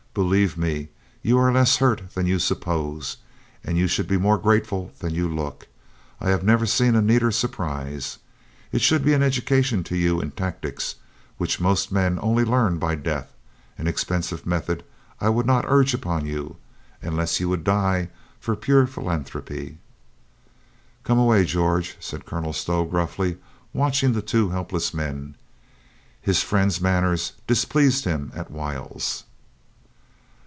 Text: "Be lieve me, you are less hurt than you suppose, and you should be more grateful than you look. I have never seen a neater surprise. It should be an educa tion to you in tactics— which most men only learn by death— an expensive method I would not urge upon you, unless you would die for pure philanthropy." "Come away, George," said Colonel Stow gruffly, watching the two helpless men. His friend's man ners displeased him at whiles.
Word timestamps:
"Be 0.13 0.19
lieve 0.23 0.57
me, 0.57 0.89
you 1.21 1.37
are 1.39 1.53
less 1.53 1.77
hurt 1.77 2.11
than 2.15 2.25
you 2.27 2.37
suppose, 2.37 3.15
and 3.63 3.77
you 3.77 3.87
should 3.87 4.09
be 4.09 4.17
more 4.17 4.37
grateful 4.37 4.91
than 4.99 5.13
you 5.15 5.29
look. 5.33 5.69
I 6.19 6.27
have 6.31 6.43
never 6.43 6.65
seen 6.65 6.95
a 6.97 7.01
neater 7.01 7.31
surprise. 7.31 8.17
It 8.73 8.81
should 8.81 9.05
be 9.05 9.13
an 9.13 9.21
educa 9.21 9.63
tion 9.63 9.85
to 9.85 9.95
you 9.95 10.19
in 10.19 10.31
tactics— 10.31 10.95
which 11.37 11.61
most 11.61 11.93
men 11.93 12.19
only 12.21 12.43
learn 12.43 12.77
by 12.77 12.95
death— 12.95 13.31
an 13.77 13.87
expensive 13.87 14.45
method 14.45 14.83
I 15.21 15.29
would 15.29 15.45
not 15.45 15.63
urge 15.69 15.93
upon 15.93 16.25
you, 16.25 16.57
unless 17.01 17.39
you 17.39 17.47
would 17.47 17.63
die 17.63 18.09
for 18.37 18.57
pure 18.57 18.87
philanthropy." 18.87 19.77
"Come 21.05 21.19
away, 21.19 21.45
George," 21.45 21.95
said 22.01 22.25
Colonel 22.25 22.51
Stow 22.51 22.83
gruffly, 22.83 23.37
watching 23.71 24.11
the 24.11 24.21
two 24.21 24.49
helpless 24.49 24.93
men. 24.93 25.35
His 26.21 26.43
friend's 26.43 26.81
man 26.81 27.03
ners 27.03 27.31
displeased 27.47 28.03
him 28.03 28.33
at 28.35 28.51
whiles. 28.51 29.23